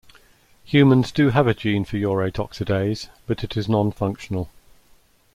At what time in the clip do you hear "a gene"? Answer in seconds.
1.45-1.85